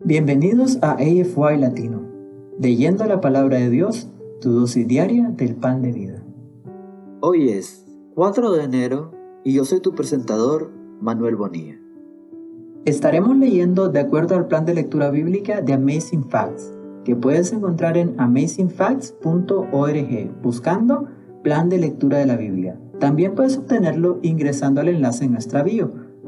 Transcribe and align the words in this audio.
Bienvenidos 0.00 0.78
a 0.82 0.94
AFY 0.94 1.56
Latino, 1.56 2.02
leyendo 2.58 3.04
la 3.04 3.20
palabra 3.20 3.58
de 3.58 3.70
Dios, 3.70 4.10
tu 4.40 4.50
dosis 4.50 4.88
diaria 4.88 5.28
del 5.28 5.54
pan 5.54 5.82
de 5.82 5.92
vida. 5.92 6.20
Hoy 7.20 7.50
es 7.50 7.86
4 8.16 8.50
de 8.50 8.64
enero 8.64 9.12
y 9.44 9.52
yo 9.52 9.64
soy 9.64 9.78
tu 9.78 9.94
presentador, 9.94 10.72
Manuel 11.00 11.36
Bonilla. 11.36 11.78
Estaremos 12.84 13.36
leyendo 13.36 13.88
de 13.88 14.00
acuerdo 14.00 14.34
al 14.34 14.48
plan 14.48 14.66
de 14.66 14.74
lectura 14.74 15.10
bíblica 15.10 15.60
de 15.60 15.74
Amazing 15.74 16.24
Facts, 16.24 16.76
que 17.04 17.14
puedes 17.14 17.52
encontrar 17.52 17.96
en 17.96 18.18
amazingfacts.org 18.18 20.42
buscando 20.42 21.06
plan 21.44 21.68
de 21.68 21.78
lectura 21.78 22.18
de 22.18 22.26
la 22.26 22.36
Biblia. 22.36 22.80
También 22.98 23.36
puedes 23.36 23.56
obtenerlo 23.56 24.18
ingresando 24.22 24.80
al 24.80 24.88
enlace 24.88 25.26
en 25.26 25.32
nuestra 25.32 25.62
bio. 25.62 25.92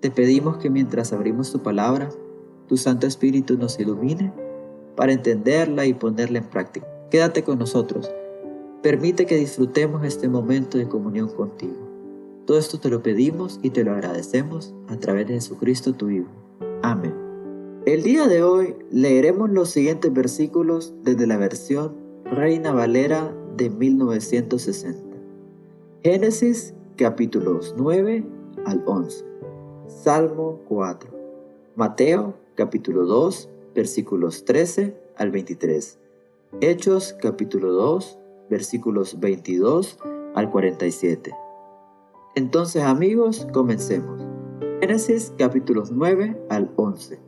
Te 0.00 0.10
pedimos 0.10 0.56
que 0.56 0.70
mientras 0.70 1.12
abrimos 1.12 1.52
tu 1.52 1.60
palabra, 1.62 2.08
tu 2.68 2.78
Santo 2.78 3.06
Espíritu 3.06 3.58
nos 3.58 3.78
ilumine 3.78 4.32
para 4.96 5.12
entenderla 5.12 5.84
y 5.84 5.92
ponerla 5.92 6.38
en 6.38 6.44
práctica. 6.44 6.86
Quédate 7.10 7.42
con 7.42 7.58
nosotros. 7.58 8.10
Permite 8.82 9.26
que 9.26 9.36
disfrutemos 9.36 10.02
este 10.04 10.28
momento 10.28 10.78
de 10.78 10.88
comunión 10.88 11.28
contigo. 11.28 11.76
Todo 12.46 12.58
esto 12.58 12.80
te 12.80 12.88
lo 12.88 13.02
pedimos 13.02 13.60
y 13.62 13.70
te 13.70 13.84
lo 13.84 13.92
agradecemos 13.92 14.74
a 14.88 14.96
través 14.96 15.28
de 15.28 15.34
Jesucristo 15.34 15.92
tu 15.92 16.08
Hijo. 16.08 16.30
Amén. 16.80 17.14
El 17.84 18.02
día 18.02 18.26
de 18.26 18.42
hoy 18.42 18.76
leeremos 18.90 19.50
los 19.50 19.68
siguientes 19.68 20.10
versículos 20.12 20.94
desde 21.02 21.26
la 21.26 21.36
versión 21.36 21.94
Reina 22.24 22.72
Valera 22.72 23.34
de 23.56 23.68
1960. 23.68 25.16
Génesis 26.02 26.74
capítulos 26.96 27.74
9 27.76 28.24
al 28.64 28.82
11. 28.86 29.29
Salmo 30.02 30.60
4. 30.66 31.10
Mateo 31.76 32.32
capítulo 32.54 33.04
2 33.04 33.50
versículos 33.74 34.46
13 34.46 34.96
al 35.18 35.30
23. 35.30 35.98
Hechos 36.62 37.14
capítulo 37.20 37.72
2 37.72 38.18
versículos 38.48 39.20
22 39.20 39.98
al 40.34 40.50
47. 40.50 41.32
Entonces 42.34 42.82
amigos, 42.82 43.46
comencemos. 43.52 44.22
Génesis 44.80 45.34
capítulos 45.36 45.90
9 45.92 46.46
al 46.48 46.70
11. 46.76 47.18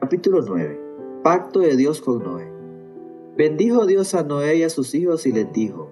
Capítulo 0.00 0.42
9. 0.42 0.80
Pacto 1.22 1.60
de 1.60 1.76
Dios 1.76 2.00
con 2.00 2.24
Noé. 2.24 2.50
Bendijo 3.36 3.86
Dios 3.86 4.16
a 4.16 4.24
Noé 4.24 4.56
y 4.56 4.62
a 4.64 4.70
sus 4.70 4.96
hijos 4.96 5.26
y 5.26 5.32
les 5.32 5.52
dijo, 5.52 5.88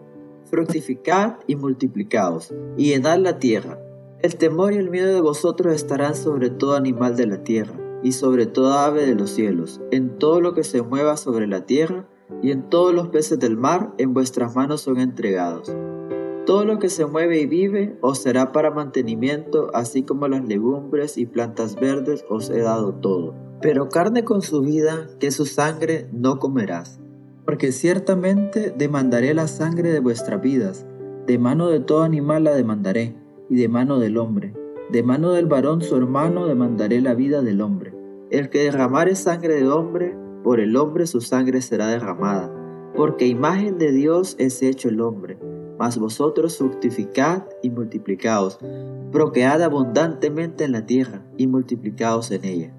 fructificad 0.47 1.37
y 1.47 1.55
multiplicaos, 1.55 2.53
y 2.77 2.89
llenad 2.89 3.21
la 3.21 3.39
tierra. 3.39 3.79
El 4.21 4.37
temor 4.37 4.73
y 4.73 4.77
el 4.77 4.91
miedo 4.91 5.13
de 5.13 5.21
vosotros 5.21 5.75
estarán 5.75 6.15
sobre 6.15 6.51
todo 6.51 6.75
animal 6.75 7.17
de 7.17 7.27
la 7.27 7.45
tierra, 7.45 7.75
y 8.03 8.13
sobre 8.13 8.47
toda 8.47 8.87
ave 8.87 9.07
de 9.07 9.15
los 9.15 9.31
cielos, 9.31 9.81
en 9.91 10.19
todo 10.19 10.41
lo 10.41 10.55
que 10.55 10.65
se 10.65 10.83
mueva 10.83 11.17
sobre 11.17 11.47
la 11.47 11.67
tierra, 11.67 12.09
y 12.43 12.51
en 12.51 12.69
todos 12.69 12.95
los 12.95 13.09
peces 13.09 13.39
del 13.39 13.57
mar 13.57 13.93
en 13.99 14.15
vuestras 14.15 14.55
manos 14.55 14.83
son 14.83 14.99
entregados. 14.99 15.75
Todo 16.47 16.65
lo 16.65 16.79
que 16.79 16.89
se 16.89 17.07
mueve 17.07 17.41
y 17.41 17.47
vive 17.47 17.99
os 18.01 18.19
será 18.19 18.53
para 18.53 18.71
mantenimiento, 18.71 19.71
así 19.75 20.03
como 20.03 20.28
las 20.28 20.47
legumbres 20.47 21.19
y 21.19 21.27
plantas 21.27 21.77
verdes 21.77 22.25
os 22.28 22.51
he 22.51 22.61
dado 22.61 22.95
todo. 22.95 23.34
Pero 23.61 23.89
carne 23.89 24.25
con 24.25 24.43
su 24.43 24.61
vida, 24.61 25.09
que 25.19 25.31
su 25.31 25.47
sangre 25.47 26.09
no 26.12 26.39
comerás 26.39 27.01
porque 27.49 27.73
ciertamente 27.73 28.75
demandaré 28.77 29.33
la 29.33 29.49
sangre 29.49 29.91
de 29.91 30.01
vuestras 30.01 30.39
vidas, 30.43 30.84
de 31.27 31.39
mano 31.39 31.69
de 31.69 31.81
todo 31.81 32.03
animal 32.03 32.45
la 32.45 32.53
demandaré, 32.53 33.17
y 33.48 33.56
de 33.56 33.69
mano 33.69 33.98
del 33.98 34.19
hombre, 34.19 34.54
de 34.91 35.03
mano 35.03 35.32
del 35.32 35.47
varón 35.47 35.82
su 35.82 35.97
hermano 35.97 36.47
demandaré 36.47 37.03
la 37.03 37.14
vida 37.14 37.42
del 37.42 37.60
hombre. 37.60 37.94
El 38.31 38.48
que 38.48 38.62
derramare 38.62 39.14
sangre 39.14 39.56
de 39.56 39.69
hombre, 39.69 40.16
por 40.42 40.60
el 40.60 40.76
hombre 40.76 41.06
su 41.06 41.20
sangre 41.20 41.60
será 41.60 41.88
derramada, 41.88 42.50
porque 42.97 43.26
imagen 43.26 43.76
de 43.76 43.92
Dios 43.92 44.34
es 44.38 44.62
hecho 44.62 44.88
el 44.88 45.03
hombre. 45.03 45.38
Mas 45.78 45.98
vosotros 45.98 46.56
fructificad 46.56 47.44
y 47.62 47.69
multiplicaos, 47.70 48.59
proquead 49.12 49.62
abundantemente 49.62 50.65
en 50.65 50.72
la 50.72 50.86
tierra 50.86 51.22
y 51.36 51.47
multiplicaos 51.47 52.30
en 52.30 52.44
ella. 52.47 52.75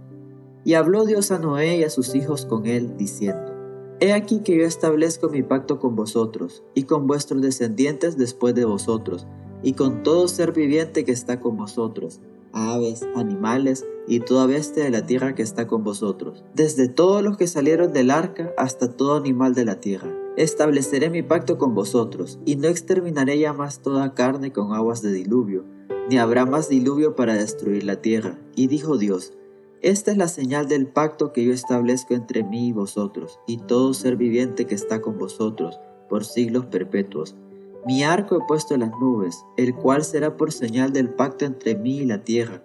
Y 0.66 0.74
habló 0.74 1.06
Dios 1.06 1.31
a 1.31 1.38
Noé 1.38 1.78
y 1.78 1.84
a 1.84 1.90
sus 1.91 2.16
hijos 2.16 2.46
con 2.46 2.66
él, 2.66 2.97
diciendo, 2.97 3.53
He 4.01 4.13
aquí 4.13 4.40
que 4.40 4.57
yo 4.57 4.66
establezco 4.66 5.30
mi 5.30 5.44
pacto 5.44 5.78
con 5.78 5.96
vosotros, 5.96 6.63
y 6.74 6.84
con 6.84 7.06
vuestros 7.06 7.41
descendientes 7.41 8.18
después 8.18 8.56
de 8.56 8.66
vosotros, 8.66 9.28
y 9.64 9.74
con 9.74 10.03
todo 10.03 10.28
ser 10.28 10.52
viviente 10.52 11.03
que 11.06 11.12
está 11.12 11.40
con 11.40 11.58
vosotros, 11.58 12.20
aves, 12.53 13.08
animales, 13.16 13.86
y 14.08 14.22
toda 14.22 14.47
bestia 14.47 14.84
de 14.84 14.90
la 14.90 15.06
tierra 15.06 15.36
que 15.36 15.44
está 15.44 15.68
con 15.68 15.84
vosotros, 15.84 16.44
desde 16.56 16.90
todos 16.90 17.22
los 17.22 17.38
que 17.38 17.46
salieron 17.46 17.94
del 17.94 18.09
arca 18.09 18.52
hasta 18.58 18.92
todo 18.92 19.16
animal 19.16 19.53
de 19.53 19.66
la 19.66 19.80
tierra. 19.80 20.12
Estableceré 20.36 21.12
mi 21.12 21.22
pacto 21.22 21.59
con 21.59 21.75
vosotros, 21.75 22.40
y 22.44 22.56
no 22.56 22.68
exterminaré 22.69 23.38
ya 23.38 23.53
más 23.53 23.81
toda 23.81 24.16
carne 24.16 24.52
con 24.52 24.74
aguas 24.74 25.03
de 25.03 25.12
diluvio, 25.12 25.64
ni 26.09 26.18
habrá 26.18 26.48
más 26.48 26.69
diluvio 26.69 27.16
para 27.16 27.36
destruir 27.36 27.84
la 27.84 28.02
tierra. 28.02 28.40
Y 28.56 28.66
dijo 28.66 28.98
Dios, 28.98 29.34
esta 29.81 30.12
es 30.12 30.18
la 30.18 30.28
señal 30.28 30.68
del 30.68 30.88
pacto 30.88 31.31
que 31.31 31.46
yo 31.46 31.53
establezco 31.53 32.16
entre 32.16 32.44
mí 32.44 32.69
y 32.69 32.72
vosotros, 32.72 33.40
y 33.46 33.58
todo 33.58 33.94
ser 33.94 34.16
viviente 34.16 34.66
que 34.66 34.75
está 34.75 35.02
con 35.02 35.19
vosotros, 35.19 35.80
por 36.09 36.25
siglos 36.25 36.66
perpetuos. 36.66 37.36
Mi 37.86 38.04
arco 38.04 38.36
he 38.36 38.48
puesto 38.48 38.74
en 38.74 38.82
las 38.82 38.92
nubes, 38.92 39.46
el 39.58 39.76
cual 39.76 40.04
será 40.04 40.36
por 40.38 40.52
señal 40.52 40.92
del 40.92 41.10
pacto 41.10 41.46
entre 41.46 41.76
mí 41.76 42.00
y 42.00 42.06
la 42.06 42.24
tierra. 42.24 42.64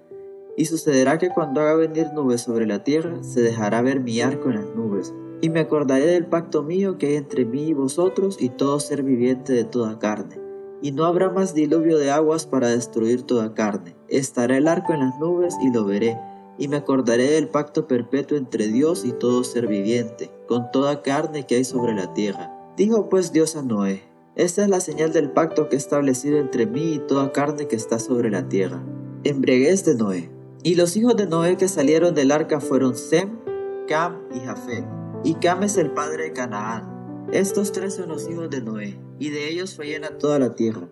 Y 0.56 0.66
sucederá 0.66 1.18
que 1.18 1.30
cuando 1.30 1.60
haga 1.60 1.74
venir 1.74 2.12
nubes 2.12 2.42
sobre 2.42 2.66
la 2.66 2.84
tierra, 2.84 3.22
se 3.22 3.40
dejará 3.40 3.82
ver 3.82 4.00
mi 4.00 4.20
arco 4.20 4.50
en 4.50 4.56
las 4.56 4.74
nubes. 4.74 5.14
Y 5.40 5.50
me 5.50 5.60
acordaré 5.60 6.06
del 6.06 6.26
pacto 6.26 6.62
mío 6.62 6.98
que 6.98 7.08
hay 7.08 7.14
entre 7.16 7.44
mí 7.44 7.68
y 7.68 7.74
vosotros 7.74 8.36
y 8.40 8.48
todo 8.48 8.80
ser 8.80 9.02
viviente 9.02 9.52
de 9.52 9.64
toda 9.64 9.98
carne. 9.98 10.40
Y 10.82 10.92
no 10.92 11.04
habrá 11.04 11.30
más 11.30 11.54
diluvio 11.54 11.98
de 11.98 12.10
aguas 12.10 12.46
para 12.46 12.68
destruir 12.68 13.22
toda 13.22 13.54
carne. 13.54 13.96
Estará 14.08 14.56
el 14.56 14.68
arco 14.68 14.92
en 14.92 15.00
las 15.00 15.18
nubes 15.18 15.54
y 15.62 15.72
lo 15.72 15.84
veré 15.84 16.18
y 16.58 16.68
me 16.68 16.76
acordaré 16.76 17.30
del 17.30 17.48
pacto 17.48 17.86
perpetuo 17.86 18.38
entre 18.38 18.68
Dios 18.68 19.04
y 19.04 19.12
todo 19.12 19.44
ser 19.44 19.66
viviente, 19.66 20.30
con 20.46 20.70
toda 20.70 21.02
carne 21.02 21.46
que 21.46 21.56
hay 21.56 21.64
sobre 21.64 21.94
la 21.94 22.12
tierra. 22.14 22.52
Dijo 22.76 23.08
pues 23.08 23.32
Dios 23.32 23.56
a 23.56 23.62
Noé, 23.62 24.02
esta 24.36 24.62
es 24.62 24.68
la 24.68 24.80
señal 24.80 25.12
del 25.12 25.30
pacto 25.30 25.68
que 25.68 25.76
he 25.76 25.78
establecido 25.78 26.38
entre 26.38 26.66
mí 26.66 26.94
y 26.94 26.98
toda 26.98 27.32
carne 27.32 27.68
que 27.68 27.76
está 27.76 27.98
sobre 27.98 28.30
la 28.30 28.48
tierra. 28.48 28.82
Embriaguez 29.22 29.84
de 29.84 29.94
Noé. 29.94 30.30
Y 30.62 30.74
los 30.76 30.96
hijos 30.96 31.16
de 31.16 31.26
Noé 31.26 31.56
que 31.56 31.68
salieron 31.68 32.14
del 32.14 32.32
arca 32.32 32.60
fueron 32.60 32.96
Sem, 32.96 33.38
Cam 33.86 34.22
y 34.34 34.40
Jafet. 34.40 34.84
Y 35.22 35.34
Cam 35.34 35.62
es 35.62 35.76
el 35.76 35.90
padre 35.92 36.24
de 36.24 36.32
Canaán. 36.32 37.28
Estos 37.32 37.72
tres 37.72 37.94
son 37.94 38.08
los 38.08 38.28
hijos 38.28 38.50
de 38.50 38.60
Noé, 38.60 38.98
y 39.18 39.30
de 39.30 39.48
ellos 39.48 39.74
fue 39.74 39.86
llena 39.86 40.18
toda 40.18 40.38
la 40.38 40.54
tierra. 40.54 40.88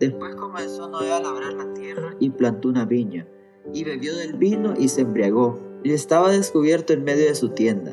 Después 0.00 0.34
comenzó 0.34 0.88
Noé 0.88 1.12
a 1.12 1.20
labrar 1.20 1.52
la 1.52 1.72
tierra 1.74 2.16
y 2.20 2.30
plantó 2.30 2.68
una 2.68 2.84
viña 2.84 3.26
y 3.72 3.84
bebió 3.84 4.14
del 4.16 4.34
vino 4.34 4.74
y 4.76 4.88
se 4.88 5.02
embriagó, 5.02 5.58
y 5.82 5.92
estaba 5.92 6.30
descubierto 6.30 6.92
en 6.92 7.04
medio 7.04 7.26
de 7.26 7.34
su 7.34 7.50
tienda. 7.50 7.92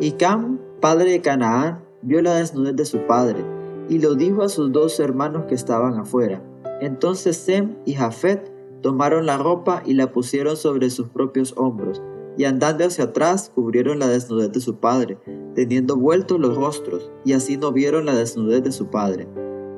Y 0.00 0.12
Cam, 0.12 0.58
padre 0.80 1.10
de 1.10 1.20
Canaán, 1.22 1.84
vio 2.02 2.20
la 2.22 2.34
desnudez 2.34 2.76
de 2.76 2.84
su 2.84 3.06
padre, 3.06 3.44
y 3.88 3.98
lo 3.98 4.14
dijo 4.14 4.42
a 4.42 4.48
sus 4.48 4.72
dos 4.72 4.98
hermanos 5.00 5.44
que 5.46 5.54
estaban 5.54 5.94
afuera. 5.94 6.42
Entonces 6.80 7.36
Sem 7.36 7.76
y 7.84 7.94
Jafet 7.94 8.52
tomaron 8.82 9.26
la 9.26 9.38
ropa 9.38 9.82
y 9.84 9.94
la 9.94 10.12
pusieron 10.12 10.56
sobre 10.56 10.90
sus 10.90 11.08
propios 11.08 11.54
hombros, 11.56 12.02
y 12.36 12.44
andando 12.44 12.84
hacia 12.84 13.04
atrás 13.04 13.50
cubrieron 13.54 13.98
la 13.98 14.08
desnudez 14.08 14.52
de 14.52 14.60
su 14.60 14.76
padre, 14.76 15.18
teniendo 15.54 15.96
vueltos 15.96 16.38
los 16.38 16.56
rostros, 16.56 17.10
y 17.24 17.32
así 17.32 17.56
no 17.56 17.72
vieron 17.72 18.04
la 18.04 18.14
desnudez 18.14 18.62
de 18.62 18.72
su 18.72 18.88
padre. 18.88 19.26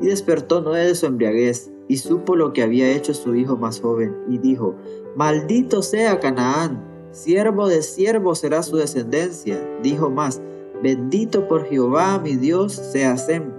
Y 0.00 0.06
despertó 0.06 0.60
Noé 0.60 0.87
de 0.87 0.94
su 0.94 1.06
embriaguez, 1.06 1.70
y 1.88 1.96
supo 1.96 2.37
lo 2.37 2.52
que 2.52 2.62
había 2.62 2.90
hecho 2.90 3.14
su 3.14 3.34
hijo 3.34 3.56
más 3.56 3.81
joven, 3.81 4.14
y 4.28 4.38
dijo, 4.38 4.75
Maldito 5.16 5.82
sea 5.82 6.20
Canaán, 6.20 6.84
siervo 7.12 7.69
de 7.69 7.82
siervo 7.82 8.34
será 8.34 8.62
su 8.62 8.76
descendencia. 8.76 9.58
Dijo 9.82 10.10
más, 10.10 10.43
bendito 10.82 11.49
por 11.49 11.64
Jehová 11.64 12.19
mi 12.19 12.37
Dios 12.37 12.72
sea 12.72 13.16
Sem, 13.16 13.52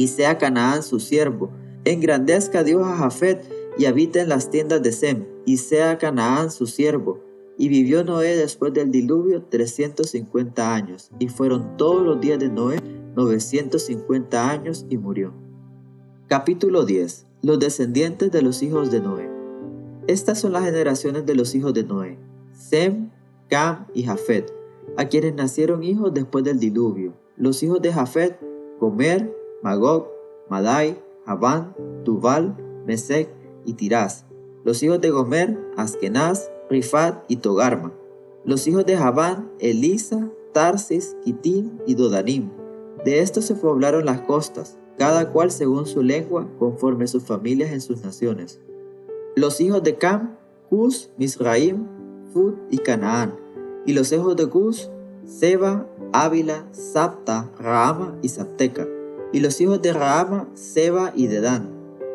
y 0.00 0.08
sea 0.08 0.38
Canaán 0.38 0.82
su 0.82 0.98
siervo. 0.98 1.50
Engrandezca 1.84 2.64
Dios 2.64 2.86
a 2.86 2.96
Jafet, 2.96 3.44
y 3.76 3.84
habita 3.84 4.22
en 4.22 4.30
las 4.30 4.48
tiendas 4.48 4.82
de 4.82 4.92
Sem, 4.92 5.26
y 5.44 5.58
sea 5.58 5.98
Canaán 5.98 6.50
su 6.50 6.66
siervo. 6.66 7.20
Y 7.58 7.68
vivió 7.68 8.02
Noé 8.02 8.34
después 8.34 8.72
del 8.72 8.90
diluvio 8.90 9.42
350 9.42 10.74
años, 10.74 11.10
y 11.18 11.28
fueron 11.28 11.76
todos 11.76 12.02
los 12.02 12.18
días 12.18 12.38
de 12.38 12.48
Noé 12.48 12.78
950 13.14 14.50
años 14.50 14.86
y 14.88 14.96
murió. 14.96 15.34
Capítulo 16.28 16.86
10. 16.86 17.26
Los 17.42 17.58
descendientes 17.58 18.32
de 18.32 18.40
los 18.40 18.62
hijos 18.62 18.90
de 18.90 19.00
Noé. 19.00 19.28
Estas 20.06 20.38
son 20.40 20.52
las 20.52 20.64
generaciones 20.64 21.26
de 21.26 21.34
los 21.34 21.54
hijos 21.54 21.74
de 21.74 21.84
Noé. 21.84 22.18
Sem, 22.54 23.10
Cam 23.50 23.86
y 23.92 24.04
Jafet, 24.04 24.50
a 24.96 25.04
quienes 25.08 25.34
nacieron 25.34 25.82
hijos 25.82 26.14
después 26.14 26.42
del 26.42 26.58
diluvio. 26.58 27.12
Los 27.36 27.62
hijos 27.62 27.82
de 27.82 27.92
Jafet, 27.92 28.40
Gomer, 28.80 29.39
Magog, 29.62 30.08
Madai, 30.48 30.96
Javán, 31.26 31.74
Tubal, 32.04 32.56
Mesec 32.86 33.28
y 33.64 33.74
Tirás. 33.74 34.24
Los 34.64 34.82
hijos 34.82 35.00
de 35.00 35.10
Gomer, 35.10 35.58
Askenaz, 35.76 36.50
Rifat 36.68 37.24
y 37.28 37.36
Togarma. 37.36 37.92
Los 38.44 38.66
hijos 38.66 38.86
de 38.86 38.96
Javán, 38.96 39.50
Elisa, 39.58 40.30
Tarsis, 40.52 41.16
Kitim 41.24 41.78
y 41.86 41.94
Dodanim. 41.94 42.50
De 43.04 43.20
estos 43.20 43.44
se 43.44 43.54
poblaron 43.54 44.04
las 44.04 44.22
costas, 44.22 44.78
cada 44.98 45.32
cual 45.32 45.50
según 45.50 45.86
su 45.86 46.02
lengua, 46.02 46.48
conforme 46.58 47.06
sus 47.06 47.24
familias 47.24 47.72
en 47.72 47.80
sus 47.80 48.02
naciones. 48.02 48.60
Los 49.36 49.60
hijos 49.60 49.82
de 49.82 49.96
Cam, 49.96 50.36
Cus, 50.68 51.10
Misraim, 51.16 51.86
Fud 52.32 52.54
y 52.70 52.78
Canaán. 52.78 53.34
Y 53.86 53.92
los 53.92 54.12
hijos 54.12 54.36
de 54.36 54.48
Cus, 54.48 54.90
Seba, 55.24 55.86
Ávila, 56.12 56.66
Sapta, 56.72 57.50
Rahama 57.58 58.18
y 58.22 58.28
Sapteca. 58.28 58.86
Y 59.32 59.40
los 59.40 59.60
hijos 59.60 59.80
de 59.82 59.92
Rahama, 59.92 60.48
Seba 60.54 61.12
y 61.14 61.26
Dedán. 61.26 61.70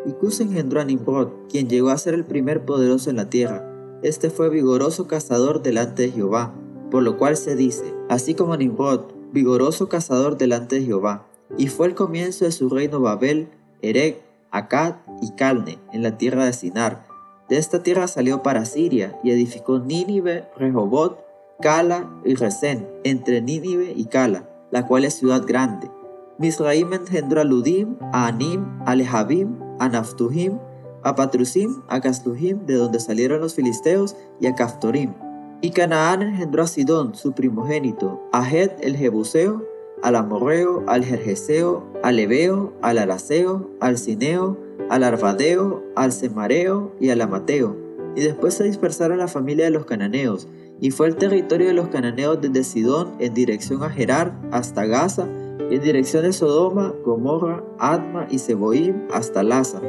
Y 0.05 0.11
Cus 0.11 0.39
engendró 0.39 0.81
a 0.81 0.85
Nimrod, 0.85 1.29
quien 1.49 1.69
llegó 1.69 1.89
a 1.89 1.97
ser 1.97 2.13
el 2.13 2.25
primer 2.25 2.65
poderoso 2.65 3.09
en 3.09 3.15
la 3.15 3.29
tierra 3.29 3.71
este 4.05 4.29
fue 4.29 4.49
vigoroso 4.49 5.07
cazador 5.07 5.63
delante 5.63 6.03
de 6.03 6.11
Jehová, 6.11 6.53
por 6.91 7.01
lo 7.01 7.17
cual 7.17 7.37
se 7.37 7.55
dice, 7.55 7.91
así 8.07 8.35
como 8.35 8.55
Nimrod, 8.55 9.01
vigoroso 9.31 9.89
cazador 9.89 10.37
delante 10.37 10.75
de 10.75 10.85
Jehová. 10.85 11.25
Y 11.57 11.69
fue 11.69 11.87
el 11.87 11.95
comienzo 11.95 12.45
de 12.45 12.51
su 12.51 12.69
reino 12.69 12.99
Babel, 12.99 13.47
Erec, 13.81 14.21
Akkad 14.51 14.97
y 15.23 15.31
Calne, 15.31 15.79
en 15.91 16.03
la 16.03 16.19
tierra 16.19 16.45
de 16.45 16.53
Sinar. 16.53 17.07
De 17.49 17.57
esta 17.57 17.81
tierra 17.81 18.07
salió 18.07 18.43
para 18.43 18.65
Siria 18.65 19.19
y 19.23 19.31
edificó 19.31 19.79
Nínive, 19.79 20.45
Rehobot, 20.55 21.19
Cala 21.59 22.07
y 22.25 22.35
Resén, 22.35 22.87
entre 23.03 23.41
Nínive 23.41 23.91
y 23.95 24.05
Cala, 24.05 24.47
la 24.69 24.85
cual 24.85 25.05
es 25.05 25.15
ciudad 25.15 25.43
grande. 25.47 25.89
Misraim 26.37 26.91
engendró 26.93 27.41
a 27.41 27.43
Ludim, 27.45 27.95
a 28.11 28.27
Anim, 28.27 28.65
a 28.85 28.95
Lehabim, 28.95 29.57
a 29.79 29.87
Naftuhim, 29.87 30.59
a 31.03 31.15
Patrusim, 31.15 31.81
a 31.87 32.01
Casluhim, 32.01 32.65
de 32.65 32.73
donde 32.73 32.99
salieron 32.99 33.39
los 33.39 33.53
filisteos, 33.53 34.17
y 34.41 34.47
a 34.47 34.55
Caftorim. 34.55 35.13
Y 35.61 35.69
Canaán 35.69 36.21
engendró 36.21 36.63
a 36.63 36.67
Sidón, 36.67 37.15
su 37.15 37.31
primogénito, 37.31 38.21
a 38.33 38.43
Het 38.43 38.73
el 38.81 38.97
Jebuseo, 38.97 39.63
al 40.03 40.15
Amorreo, 40.15 40.83
al 40.87 41.05
Jerjeseo, 41.05 41.85
al 42.03 42.19
Ebeo, 42.19 42.73
al 42.81 42.97
Araseo, 42.97 43.69
al 43.79 43.97
Cineo, 43.97 44.57
al 44.89 45.03
Arvadeo, 45.03 45.83
al 45.95 46.11
Semareo 46.11 46.91
y 46.99 47.11
al 47.11 47.21
Amateo. 47.21 47.77
Y 48.15 48.21
después 48.21 48.55
se 48.55 48.65
dispersaron 48.65 49.19
la 49.19 49.27
familia 49.27 49.65
de 49.65 49.71
los 49.71 49.85
cananeos, 49.85 50.47
y 50.81 50.91
fue 50.91 51.07
el 51.07 51.15
territorio 51.15 51.67
de 51.67 51.73
los 51.73 51.87
cananeos 51.87 52.41
desde 52.41 52.63
Sidón 52.63 53.13
en 53.19 53.33
dirección 53.33 53.83
a 53.83 53.89
Gerar 53.89 54.37
hasta 54.51 54.85
Gaza, 54.85 55.27
en 55.71 55.81
dirección 55.81 56.23
de 56.23 56.33
Sodoma, 56.33 56.93
Gomorra, 57.03 57.63
Adma 57.79 58.27
y 58.29 58.39
Seboim 58.39 59.07
hasta 59.11 59.43
Laza 59.43 59.81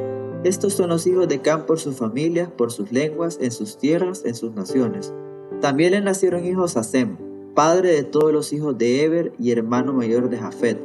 estos 0.46 0.74
son 0.74 0.90
los 0.90 1.06
hijos 1.08 1.26
de 1.26 1.40
Cam 1.40 1.66
por 1.66 1.80
sus 1.80 1.96
familias, 1.96 2.48
por 2.48 2.70
sus 2.70 2.92
lenguas, 2.92 3.38
en 3.40 3.50
sus 3.50 3.78
tierras, 3.78 4.24
en 4.24 4.36
sus 4.36 4.54
naciones. 4.54 5.12
También 5.60 5.90
le 5.92 6.00
nacieron 6.00 6.44
hijos 6.44 6.76
a 6.76 6.84
Sem, 6.84 7.16
padre 7.54 7.90
de 7.90 8.04
todos 8.04 8.32
los 8.32 8.52
hijos 8.52 8.78
de 8.78 9.02
Eber 9.02 9.32
y 9.40 9.50
hermano 9.50 9.92
mayor 9.92 10.30
de 10.30 10.38
Jafet. 10.38 10.80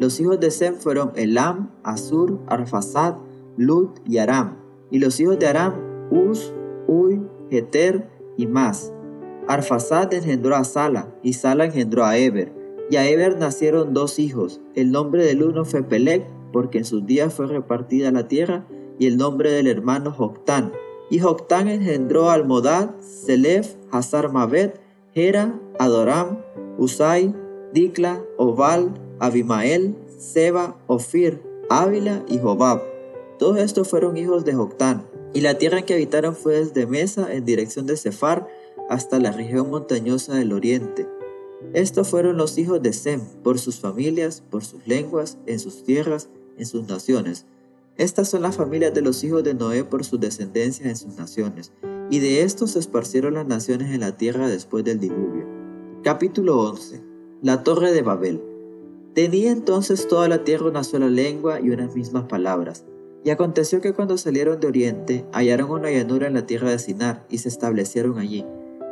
Los 0.00 0.18
hijos 0.18 0.40
de 0.40 0.50
Sem 0.50 0.74
fueron 0.74 1.12
Elam, 1.14 1.70
Asur, 1.84 2.40
Arfasad, 2.48 3.16
Lut 3.56 4.00
y 4.04 4.18
Aram. 4.18 4.56
Y 4.90 4.98
los 4.98 5.20
hijos 5.20 5.38
de 5.38 5.46
Aram, 5.46 5.74
Uz, 6.10 6.52
Uy, 6.88 7.22
Heter 7.50 8.10
y 8.36 8.48
Mas. 8.48 8.92
Arfasad 9.46 10.12
engendró 10.12 10.56
a 10.56 10.64
Sala, 10.64 11.14
y 11.22 11.34
Sala 11.34 11.66
engendró 11.66 12.04
a 12.04 12.16
Eber. 12.16 12.52
Y 12.90 12.96
a 12.96 13.08
Eber 13.08 13.38
nacieron 13.38 13.94
dos 13.94 14.18
hijos. 14.18 14.60
El 14.74 14.90
nombre 14.90 15.24
del 15.24 15.42
uno 15.42 15.64
fue 15.64 15.82
Pelec, 15.82 16.26
porque 16.52 16.78
en 16.78 16.84
sus 16.84 17.06
días 17.06 17.34
fue 17.34 17.46
repartida 17.46 18.10
la 18.10 18.28
tierra, 18.28 18.66
y 18.98 19.06
el 19.06 19.16
nombre 19.16 19.50
del 19.50 19.66
hermano 19.66 20.12
Joctán. 20.12 20.72
Y 21.10 21.18
Joctán 21.18 21.68
engendró 21.68 22.30
a 22.30 22.34
Almodad, 22.34 22.90
Selef, 23.00 23.74
Hazar 23.90 24.32
Mabet, 24.32 24.80
Hera, 25.14 25.58
Adoram, 25.78 26.38
Usai, 26.78 27.34
Dikla, 27.72 28.22
Obal, 28.36 28.94
Abimael, 29.18 29.96
Seba, 30.18 30.76
Ofir, 30.86 31.42
Ávila 31.70 32.24
y 32.28 32.38
Jobab. 32.38 32.82
Todos 33.38 33.58
estos 33.58 33.88
fueron 33.88 34.16
hijos 34.16 34.44
de 34.44 34.54
Joctán, 34.54 35.06
y 35.32 35.40
la 35.40 35.58
tierra 35.58 35.78
en 35.78 35.84
que 35.84 35.94
habitaron 35.94 36.36
fue 36.36 36.60
desde 36.60 36.86
Mesa 36.86 37.32
en 37.32 37.44
dirección 37.44 37.86
de 37.86 37.96
Sefar 37.96 38.46
hasta 38.88 39.18
la 39.18 39.32
región 39.32 39.70
montañosa 39.70 40.34
del 40.34 40.52
oriente. 40.52 41.06
Estos 41.72 42.08
fueron 42.08 42.36
los 42.36 42.58
hijos 42.58 42.82
de 42.82 42.92
Sem, 42.92 43.20
por 43.42 43.58
sus 43.58 43.80
familias, 43.80 44.42
por 44.50 44.64
sus 44.64 44.86
lenguas, 44.86 45.38
en 45.46 45.58
sus 45.58 45.84
tierras, 45.84 46.28
en 46.56 46.66
sus 46.66 46.88
naciones, 46.88 47.46
estas 47.96 48.28
son 48.28 48.42
las 48.42 48.56
familias 48.56 48.92
de 48.92 49.02
los 49.02 49.22
hijos 49.22 49.44
de 49.44 49.54
Noé 49.54 49.84
por 49.84 50.04
su 50.04 50.18
descendencia 50.18 50.88
en 50.88 50.96
sus 50.96 51.16
naciones, 51.16 51.72
y 52.10 52.18
de 52.18 52.42
estos 52.42 52.72
se 52.72 52.80
esparcieron 52.80 53.34
las 53.34 53.46
naciones 53.46 53.92
en 53.92 54.00
la 54.00 54.16
tierra 54.16 54.48
después 54.48 54.84
del 54.84 54.98
diluvio. 54.98 55.46
Capítulo 56.02 56.58
11. 56.58 57.00
La 57.40 57.62
torre 57.62 57.92
de 57.92 58.02
Babel. 58.02 58.42
Tenía 59.14 59.52
entonces 59.52 60.08
toda 60.08 60.26
la 60.26 60.42
tierra 60.42 60.66
una 60.66 60.82
sola 60.82 61.06
lengua 61.06 61.60
y 61.60 61.70
unas 61.70 61.94
mismas 61.94 62.24
palabras. 62.24 62.84
Y 63.22 63.30
aconteció 63.30 63.80
que 63.80 63.94
cuando 63.94 64.18
salieron 64.18 64.58
de 64.58 64.66
oriente, 64.66 65.24
hallaron 65.32 65.70
una 65.70 65.92
llanura 65.92 66.26
en 66.26 66.34
la 66.34 66.46
tierra 66.46 66.72
de 66.72 66.80
Sinar, 66.80 67.24
y 67.30 67.38
se 67.38 67.48
establecieron 67.48 68.18
allí. 68.18 68.44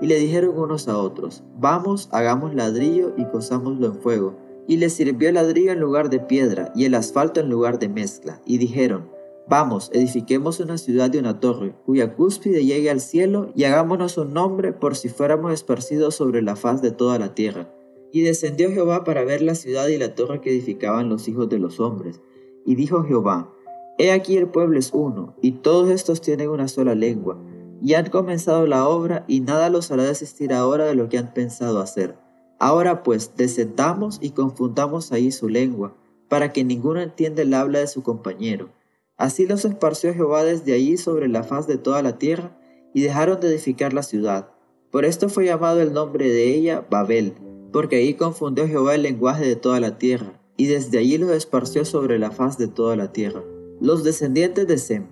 Y 0.03 0.07
le 0.07 0.19
dijeron 0.19 0.59
unos 0.59 0.89
a 0.89 0.99
otros, 0.99 1.43
Vamos, 1.59 2.11
hagamos 2.13 2.55
ladrillo 2.55 3.15
y 3.17 3.25
cosámoslo 3.25 3.87
en 3.87 3.95
fuego 3.95 4.37
y 4.67 4.77
les 4.77 4.93
sirvió 4.93 5.29
el 5.29 5.35
ladrillo 5.35 5.73
en 5.73 5.81
lugar 5.81 6.11
de 6.11 6.21
piedra 6.21 6.73
y 6.75 6.85
el 6.85 6.95
asfalto 6.95 7.41
en 7.41 7.51
lugar 7.51 7.79
de 7.79 7.89
mezcla. 7.89 8.41
Y 8.45 8.59
dijeron, 8.59 9.11
Vamos, 9.49 9.91
edifiquemos 9.93 10.61
una 10.61 10.79
ciudad 10.79 11.11
de 11.11 11.19
una 11.19 11.41
torre, 11.41 11.75
cuya 11.85 12.15
cúspide 12.15 12.65
llegue 12.65 12.91
al 12.91 13.01
cielo, 13.01 13.51
y 13.57 13.65
hagámonos 13.65 14.17
un 14.17 14.33
nombre 14.33 14.73
por 14.73 14.95
si 14.95 15.09
fuéramos 15.09 15.53
esparcidos 15.53 16.15
sobre 16.15 16.43
la 16.43 16.55
faz 16.55 16.81
de 16.81 16.93
toda 16.93 17.19
la 17.19 17.35
tierra. 17.35 17.69
Y 18.13 18.21
descendió 18.21 18.71
Jehová 18.71 19.03
para 19.03 19.25
ver 19.25 19.43
la 19.43 19.57
ciudad 19.57 19.89
y 19.89 19.99
la 19.99 20.15
torre 20.15 20.41
que 20.41 20.51
edificaban 20.51 21.09
los 21.09 21.27
hijos 21.27 21.49
de 21.49 21.59
los 21.59 21.81
hombres. 21.81 22.21
Y 22.65 22.77
dijo 22.77 23.03
Jehová, 23.03 23.53
He 23.99 24.13
aquí 24.13 24.37
el 24.37 24.49
pueblo 24.49 24.79
es 24.79 24.91
uno, 24.93 25.35
y 25.43 25.53
todos 25.53 25.91
estos 25.91 26.21
tienen 26.21 26.49
una 26.49 26.69
sola 26.69 26.95
lengua, 26.95 27.43
y 27.83 27.95
han 27.95 28.11
comenzado 28.11 28.67
la 28.67 28.87
obra, 28.87 29.25
y 29.27 29.41
nada 29.41 29.69
los 29.69 29.91
hará 29.91 30.05
desistir 30.05 30.53
ahora 30.53 30.85
de 30.85 30.95
lo 30.95 31.09
que 31.09 31.19
han 31.19 31.35
pensado 31.35 31.81
hacer. 31.81 32.15
Ahora 32.61 33.03
pues, 33.03 33.33
descendamos 33.37 34.19
y 34.21 34.31
confundamos 34.31 35.11
ahí 35.11 35.33
su 35.33 35.49
lengua, 35.49 35.97
para 36.29 36.53
que 36.53 36.63
ninguno 36.63 37.01
entienda 37.01 37.43
el 37.43 37.53
habla 37.53 37.81
de 37.81 37.89
su 37.89 38.05
compañero. 38.05 38.69
Así 39.17 39.47
los 39.47 39.65
esparció 39.65 40.15
Jehová 40.15 40.45
desde 40.45 40.75
allí 40.75 40.97
sobre 40.97 41.27
la 41.27 41.43
faz 41.43 41.67
de 41.67 41.77
toda 41.77 42.03
la 42.03 42.19
tierra, 42.19 42.57
y 42.95 43.03
dejaron 43.03 43.41
de 43.41 43.49
edificar 43.49 43.93
la 43.93 44.05
ciudad. 44.05 44.51
Por 44.93 45.05
esto 45.05 45.29
fue 45.29 45.47
llamado 45.47 45.81
el 45.81 45.93
nombre 45.93 46.31
de 46.31 46.55
ella 46.55 46.87
Babel, 46.89 47.35
porque 47.73 47.97
ahí 47.97 48.15
confundió 48.15 48.69
Jehová 48.69 48.95
el 48.95 49.03
lenguaje 49.03 49.45
de 49.45 49.57
toda 49.57 49.81
la 49.81 49.99
tierra, 49.99 50.41
y 50.57 50.67
desde 50.67 50.99
allí 50.99 51.19
los 51.19 51.31
esparció 51.31 51.85
sobre 51.85 52.21
la 52.21 52.31
faz 52.31 52.59
de 52.59 52.69
toda 52.69 52.95
la 52.95 53.13
tierra. 53.13 53.43
Los 53.81 54.05
descendientes 54.05 54.69
de 54.69 54.79
Sem. 54.79 55.09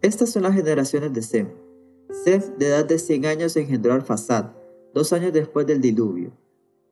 Estas 0.00 0.30
son 0.30 0.44
las 0.44 0.54
generaciones 0.54 1.12
de 1.12 1.20
Sem. 1.20 1.65
Sem, 2.24 2.42
de 2.58 2.68
edad 2.68 2.84
de 2.84 2.98
cien 2.98 3.26
años, 3.26 3.56
engendró 3.56 3.92
al 3.92 4.02
Fasad, 4.02 4.46
dos 4.94 5.12
años 5.12 5.32
después 5.32 5.66
del 5.66 5.80
diluvio. 5.80 6.32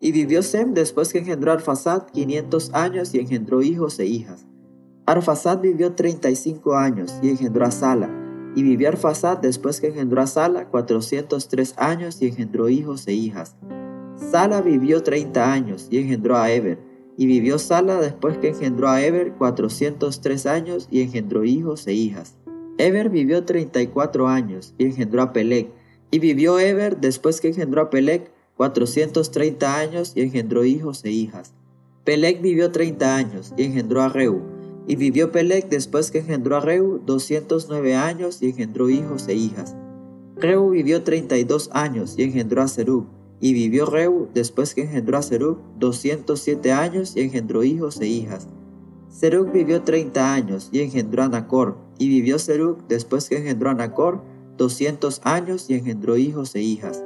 Y 0.01 0.13
vivió 0.13 0.43
Sem 0.43 0.75
después 0.75 1.13
que 1.13 1.19
engendró 1.19 1.51
a 1.51 1.55
Arfasad 1.55 2.07
500 2.13 2.75
años 2.75 3.15
y 3.15 3.21
engendró 3.21 3.63
hijos 3.63 3.99
e 3.99 4.05
hijas. 4.05 4.47
Arfasad 5.07 5.61
vivió 5.61 5.93
35 5.93 6.77
años 6.77 7.15
y 7.23 7.31
engendró 7.31 7.65
a 7.65 7.71
Sala. 7.71 8.11
Y 8.55 8.63
vivió 8.63 8.89
Arfasad 8.89 9.39
después 9.39 9.81
que 9.81 9.89
engendró 9.89 10.21
a 10.21 10.27
Sala 10.27 10.69
403 10.69 11.75
años 11.79 12.21
y 12.21 12.29
engendró 12.29 12.69
hijos 12.69 13.09
e 13.09 13.15
hijas. 13.15 13.57
Sala 14.17 14.61
vivió 14.61 15.03
30 15.03 15.53
años 15.53 15.89
y 15.91 15.99
engendró 15.99 16.37
a 16.37 16.51
Eber. 16.53 16.79
Y 17.17 17.27
vivió 17.27 17.59
Sala 17.59 18.01
después 18.01 18.37
que 18.39 18.49
engendró 18.49 18.89
a 18.91 19.03
Eber 19.03 19.33
403 19.33 20.47
años 20.47 20.89
y 20.91 21.01
engendró 21.01 21.45
hijos 21.45 21.87
e 21.87 21.95
hijas. 21.95 22.37
Eber 22.77 23.09
vivió 23.09 23.45
34 23.45 24.27
años 24.29 24.75
y 24.79 24.87
engendró 24.87 25.23
a 25.23 25.33
Pelec. 25.33 25.69
Y 26.11 26.19
vivió 26.19 26.59
Eber 26.59 27.01
después 27.01 27.41
que 27.41 27.49
engendró 27.49 27.83
a 27.83 27.91
Pelec 27.91 28.31
430 28.57 29.79
años 29.79 30.13
y 30.15 30.23
engendró 30.23 30.65
hijos 30.65 31.05
e 31.05 31.11
hijas. 31.11 31.55
Pelec 32.05 32.43
vivió 32.43 32.73
30 32.73 33.17
años 33.17 33.55
y 33.57 33.65
engendró 33.65 34.03
a 34.03 34.09
Reu. 34.09 34.43
Y 34.87 34.97
vivió 34.97 35.31
Pelec 35.31 35.69
después 35.69 36.11
que 36.11 36.19
engendró 36.19 36.57
a 36.57 36.61
Reu 36.61 37.01
209 37.05 37.95
años 37.95 38.43
y 38.43 38.51
engendró 38.51 38.91
hijos 38.91 39.29
e 39.29 39.35
hijas. 39.35 39.77
Reu 40.37 40.71
vivió 40.71 41.03
32 41.03 41.71
años 41.73 42.15
y 42.19 42.25
engendró 42.25 42.63
a 42.63 42.69
Serug. 42.69 43.07
Y 43.41 43.53
vivió 43.53 43.87
Reu 43.87 44.29
después 44.35 44.75
que 44.75 44.83
engendró 44.83 45.17
a 45.19 45.23
Serug 45.23 45.59
207 45.79 46.73
años 46.73 47.17
y 47.17 47.21
engendró 47.21 47.63
hijos 47.63 48.01
e 48.01 48.07
hijas. 48.07 48.49
Serug 49.09 49.53
vivió 49.53 49.83
30 49.83 50.35
años 50.35 50.69
y 50.73 50.81
engendró 50.81 51.23
a 51.23 51.29
Nacor. 51.29 51.84
Y 51.99 52.09
vivió 52.09 52.39
Serug 52.39 52.87
después 52.89 53.29
que 53.29 53.39
engendró 53.39 53.71
a 53.71 53.75
Nacor 53.75 54.23
200 54.57 55.21
años 55.25 55.69
y 55.69 55.75
engendró 55.75 56.17
hijos 56.17 56.55
e 56.55 56.61
hijas. 56.61 57.03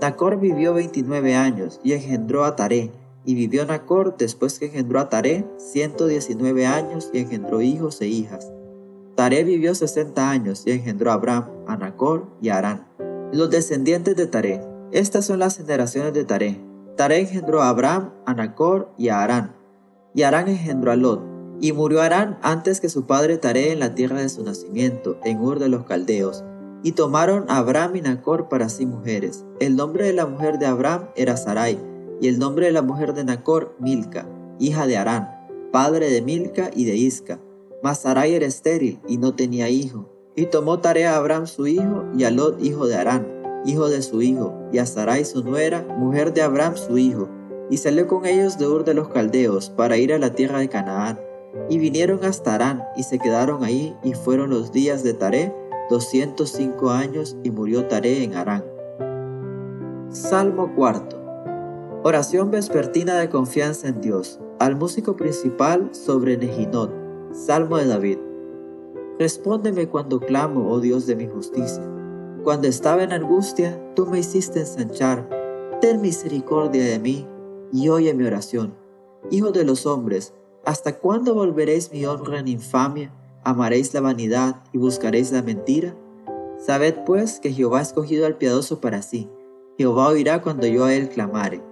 Nacor 0.00 0.38
vivió 0.38 0.74
29 0.74 1.34
años 1.34 1.80
y 1.82 1.92
engendró 1.92 2.44
a 2.44 2.56
Taré. 2.56 2.92
Y 3.24 3.34
vivió 3.34 3.66
Nacor 3.66 4.16
después 4.16 4.58
que 4.58 4.66
engendró 4.66 5.00
a 5.00 5.08
Taré 5.08 5.44
119 5.58 6.66
años 6.66 7.10
y 7.12 7.18
engendró 7.18 7.60
hijos 7.60 8.00
e 8.00 8.06
hijas. 8.06 8.50
Taré 9.16 9.42
vivió 9.42 9.74
60 9.74 10.30
años 10.30 10.62
y 10.64 10.70
engendró 10.70 11.10
a 11.10 11.14
Abraham, 11.14 11.46
a 11.66 11.76
Nacor 11.76 12.28
y 12.40 12.50
a 12.50 12.58
Arán. 12.58 12.86
Los 13.32 13.50
descendientes 13.50 14.16
de 14.16 14.26
Taré. 14.26 14.62
Estas 14.92 15.26
son 15.26 15.40
las 15.40 15.56
generaciones 15.58 16.14
de 16.14 16.24
Taré. 16.24 16.60
Taré 16.96 17.20
engendró 17.20 17.60
a 17.60 17.68
Abraham, 17.68 18.12
a 18.24 18.34
Nacor 18.34 18.92
y 18.96 19.08
a 19.08 19.22
Arán. 19.22 19.56
Y 20.14 20.22
Arán 20.22 20.48
engendró 20.48 20.92
a 20.92 20.96
Lot. 20.96 21.37
Y 21.60 21.72
murió 21.72 22.02
Arán 22.02 22.38
antes 22.42 22.80
que 22.80 22.88
su 22.88 23.06
padre 23.06 23.38
Taré 23.38 23.72
en 23.72 23.80
la 23.80 23.94
tierra 23.94 24.20
de 24.20 24.28
su 24.28 24.44
nacimiento, 24.44 25.18
en 25.24 25.40
Ur 25.40 25.58
de 25.58 25.68
los 25.68 25.84
Caldeos. 25.84 26.44
Y 26.82 26.92
tomaron 26.92 27.44
a 27.48 27.58
Abraham 27.58 27.96
y 27.96 28.00
Nacor 28.02 28.48
para 28.48 28.68
sí 28.68 28.86
mujeres. 28.86 29.44
El 29.58 29.74
nombre 29.74 30.06
de 30.06 30.12
la 30.12 30.26
mujer 30.26 30.58
de 30.58 30.66
Abraham 30.66 31.08
era 31.16 31.36
Sarai, 31.36 31.78
y 32.20 32.28
el 32.28 32.38
nombre 32.38 32.66
de 32.66 32.72
la 32.72 32.82
mujer 32.82 33.14
de 33.14 33.24
Nacor, 33.24 33.74
Milca, 33.80 34.28
hija 34.58 34.86
de 34.86 34.96
Arán, 34.96 35.28
padre 35.72 36.10
de 36.10 36.22
Milca 36.22 36.70
y 36.74 36.84
de 36.84 36.96
Isca 36.96 37.40
mas 37.82 38.00
Sarai 38.00 38.34
era 38.34 38.46
estéril 38.46 39.00
y 39.06 39.18
no 39.18 39.34
tenía 39.34 39.68
hijo. 39.68 40.08
Y 40.34 40.46
tomó 40.46 40.80
tarea 40.80 41.14
a 41.14 41.16
Abraham 41.16 41.46
su 41.46 41.66
hijo 41.66 42.04
y 42.16 42.24
a 42.24 42.30
Lot 42.30 42.62
hijo 42.62 42.86
de 42.86 42.96
Arán, 42.96 43.26
hijo 43.64 43.88
de 43.88 44.02
su 44.02 44.22
hijo, 44.22 44.54
y 44.72 44.78
a 44.78 44.86
Sarai 44.86 45.24
su 45.24 45.42
nuera, 45.42 45.86
mujer 45.98 46.32
de 46.32 46.42
Abraham 46.42 46.76
su 46.76 46.98
hijo. 46.98 47.28
Y 47.70 47.76
salió 47.78 48.06
con 48.06 48.24
ellos 48.24 48.58
de 48.58 48.66
Ur 48.66 48.84
de 48.84 48.94
los 48.94 49.08
Caldeos 49.08 49.70
para 49.70 49.96
ir 49.96 50.12
a 50.12 50.18
la 50.18 50.34
tierra 50.34 50.60
de 50.60 50.68
Canaán. 50.68 51.20
Y 51.68 51.78
vinieron 51.78 52.24
hasta 52.24 52.54
Arán 52.54 52.84
y 52.96 53.02
se 53.02 53.18
quedaron 53.18 53.64
ahí 53.64 53.96
y 54.02 54.14
fueron 54.14 54.50
los 54.50 54.72
días 54.72 55.02
de 55.02 55.14
Taré, 55.14 55.54
205 55.90 56.90
años 56.90 57.36
y 57.42 57.50
murió 57.50 57.86
Taré 57.86 58.22
en 58.24 58.34
Arán. 58.34 58.64
Salmo 60.10 60.74
cuarto. 60.74 61.16
Oración 62.04 62.50
vespertina 62.50 63.16
de 63.16 63.28
confianza 63.28 63.88
en 63.88 64.00
Dios. 64.00 64.40
Al 64.58 64.76
músico 64.76 65.16
principal 65.16 65.90
sobre 65.92 66.36
Nejinot 66.36 67.08
Salmo 67.32 67.76
de 67.76 67.86
David. 67.86 68.18
Respóndeme 69.18 69.88
cuando 69.88 70.20
clamo, 70.20 70.70
oh 70.70 70.80
Dios 70.80 71.06
de 71.06 71.16
mi 71.16 71.26
justicia. 71.26 71.82
Cuando 72.42 72.68
estaba 72.68 73.02
en 73.02 73.12
angustia, 73.12 73.78
tú 73.94 74.06
me 74.06 74.20
hiciste 74.20 74.60
ensanchar. 74.60 75.28
Ten 75.80 76.00
misericordia 76.00 76.84
de 76.84 76.98
mí 76.98 77.26
y 77.72 77.88
oye 77.90 78.14
mi 78.14 78.24
oración. 78.24 78.74
Hijo 79.30 79.50
de 79.50 79.64
los 79.64 79.86
hombres, 79.86 80.32
¿hasta 80.68 80.98
cuándo 80.98 81.34
volveréis 81.34 81.90
mi 81.92 82.04
honra 82.04 82.40
en 82.40 82.48
infamia? 82.48 83.10
¿Amaréis 83.42 83.94
la 83.94 84.02
vanidad 84.02 84.62
y 84.74 84.76
buscaréis 84.76 85.32
la 85.32 85.40
mentira? 85.40 85.96
Sabed 86.58 87.04
pues 87.06 87.40
que 87.40 87.54
Jehová 87.54 87.78
ha 87.78 87.82
escogido 87.82 88.26
al 88.26 88.36
piadoso 88.36 88.78
para 88.78 89.00
sí. 89.00 89.30
Jehová 89.78 90.08
oirá 90.08 90.42
cuando 90.42 90.66
yo 90.66 90.84
a 90.84 90.92
él 90.92 91.08
clamare. 91.08 91.62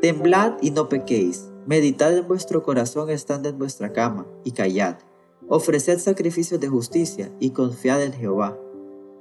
Temblad 0.00 0.54
y 0.62 0.70
no 0.70 0.88
pequéis 0.88 1.50
Meditad 1.66 2.16
en 2.16 2.26
vuestro 2.26 2.62
corazón 2.62 3.10
estando 3.10 3.50
en 3.50 3.58
vuestra 3.58 3.92
cama, 3.92 4.24
y 4.44 4.52
callad. 4.52 4.96
Ofreced 5.48 5.98
sacrificios 5.98 6.58
de 6.58 6.68
justicia, 6.68 7.30
y 7.38 7.50
confiad 7.50 8.02
en 8.02 8.14
Jehová. 8.14 8.56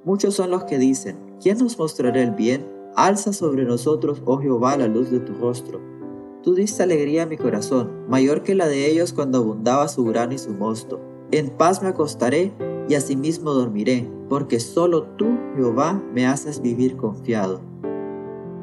Muchos 0.06 0.36
son 0.36 0.52
los 0.52 0.64
que 0.64 0.78
dicen, 0.78 1.18
¿quién 1.42 1.58
nos 1.58 1.78
mostrará 1.78 2.22
el 2.22 2.32
bien? 2.32 2.66
Alza 2.96 3.34
sobre 3.34 3.66
nosotros, 3.66 4.22
oh 4.26 4.38
Jehová, 4.38 4.78
la 4.78 4.88
luz 4.88 5.12
de 5.12 5.20
tu 5.20 5.34
rostro. 5.34 5.82
Tú 6.46 6.54
diste 6.54 6.84
alegría 6.84 7.24
a 7.24 7.26
mi 7.26 7.38
corazón, 7.38 8.06
mayor 8.08 8.44
que 8.44 8.54
la 8.54 8.68
de 8.68 8.86
ellos 8.86 9.14
cuando 9.14 9.40
abundaba 9.40 9.88
su 9.88 10.06
grano 10.06 10.32
y 10.34 10.38
su 10.38 10.54
mosto. 10.54 11.02
En 11.32 11.50
paz 11.50 11.82
me 11.82 11.88
acostaré 11.90 12.54
y 12.88 12.94
asimismo 12.94 13.52
dormiré, 13.52 14.08
porque 14.30 14.60
solo 14.60 15.08
tú, 15.18 15.40
Jehová, 15.56 16.00
me 16.14 16.28
haces 16.28 16.62
vivir 16.62 16.98
confiado. 16.98 17.62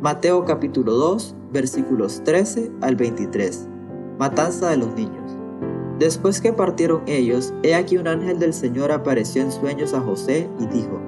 Mateo 0.00 0.44
capítulo 0.44 0.92
2, 0.92 1.34
versículos 1.52 2.22
13 2.22 2.70
al 2.82 2.94
23 2.94 3.68
matanza 4.16 4.70
de 4.70 4.76
los 4.76 4.94
niños. 4.94 5.36
Después 5.98 6.40
que 6.40 6.52
partieron 6.52 7.02
ellos, 7.06 7.52
he 7.64 7.74
aquí 7.74 7.96
un 7.96 8.06
ángel 8.06 8.38
del 8.38 8.54
Señor 8.54 8.92
apareció 8.92 9.42
en 9.42 9.50
sueños 9.50 9.92
a 9.92 10.00
José 10.00 10.48
y 10.60 10.66
dijo, 10.66 11.00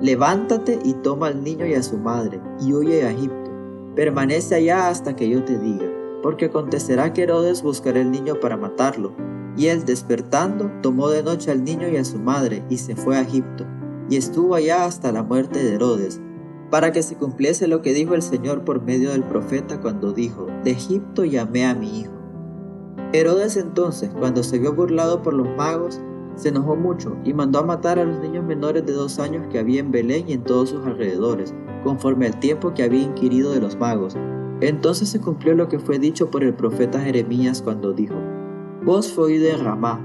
Levántate 0.00 0.78
y 0.82 0.94
toma 0.94 1.26
al 1.26 1.44
niño 1.44 1.66
y 1.66 1.74
a 1.74 1.82
su 1.82 1.98
madre, 1.98 2.40
y 2.62 2.72
huye 2.72 3.04
a 3.04 3.10
Egipto. 3.10 3.50
Permanece 3.94 4.54
allá 4.54 4.88
hasta 4.88 5.14
que 5.14 5.28
yo 5.28 5.44
te 5.44 5.58
diga, 5.58 6.03
porque 6.24 6.46
acontecerá 6.46 7.12
que 7.12 7.24
Herodes 7.24 7.62
buscará 7.62 8.00
el 8.00 8.10
niño 8.10 8.40
para 8.40 8.56
matarlo. 8.56 9.14
Y 9.58 9.66
él, 9.66 9.84
despertando, 9.84 10.72
tomó 10.80 11.10
de 11.10 11.22
noche 11.22 11.50
al 11.50 11.62
niño 11.64 11.86
y 11.86 11.98
a 11.98 12.04
su 12.06 12.18
madre, 12.18 12.64
y 12.70 12.78
se 12.78 12.96
fue 12.96 13.18
a 13.18 13.20
Egipto, 13.20 13.66
y 14.08 14.16
estuvo 14.16 14.54
allá 14.54 14.86
hasta 14.86 15.12
la 15.12 15.22
muerte 15.22 15.62
de 15.62 15.74
Herodes, 15.74 16.22
para 16.70 16.92
que 16.92 17.02
se 17.02 17.16
cumpliese 17.16 17.68
lo 17.68 17.82
que 17.82 17.92
dijo 17.92 18.14
el 18.14 18.22
Señor 18.22 18.64
por 18.64 18.80
medio 18.80 19.10
del 19.10 19.22
profeta 19.22 19.82
cuando 19.82 20.14
dijo, 20.14 20.46
De 20.64 20.70
Egipto 20.70 21.26
llamé 21.26 21.66
a 21.66 21.74
mi 21.74 22.00
hijo. 22.00 22.14
Herodes 23.12 23.58
entonces, 23.58 24.08
cuando 24.18 24.42
se 24.42 24.58
vio 24.58 24.72
burlado 24.72 25.20
por 25.20 25.34
los 25.34 25.54
magos, 25.58 26.00
se 26.36 26.48
enojó 26.48 26.74
mucho 26.74 27.18
y 27.22 27.34
mandó 27.34 27.58
a 27.58 27.66
matar 27.66 27.98
a 27.98 28.04
los 28.04 28.18
niños 28.20 28.46
menores 28.46 28.86
de 28.86 28.94
dos 28.94 29.18
años 29.18 29.46
que 29.50 29.58
había 29.58 29.80
en 29.80 29.92
Belén 29.92 30.26
y 30.26 30.32
en 30.32 30.42
todos 30.42 30.70
sus 30.70 30.86
alrededores, 30.86 31.54
conforme 31.82 32.24
al 32.24 32.40
tiempo 32.40 32.72
que 32.72 32.82
había 32.82 33.02
inquirido 33.02 33.52
de 33.52 33.60
los 33.60 33.76
magos. 33.76 34.16
Entonces 34.60 35.08
se 35.08 35.20
cumplió 35.20 35.54
lo 35.54 35.68
que 35.68 35.78
fue 35.78 35.98
dicho 35.98 36.30
por 36.30 36.44
el 36.44 36.54
profeta 36.54 37.00
Jeremías 37.00 37.62
cuando 37.62 37.92
dijo, 37.92 38.14
Voz 38.84 39.12
fue 39.12 39.38
de 39.38 39.56
Ramá, 39.56 40.00